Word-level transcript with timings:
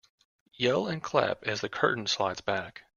Yell 0.55 0.87
and 0.87 1.03
clap 1.03 1.43
as 1.43 1.61
the 1.61 1.69
curtain 1.69 2.07
slides 2.07 2.41
back. 2.41 2.85